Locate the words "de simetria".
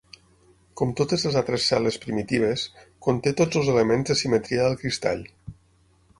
4.11-4.67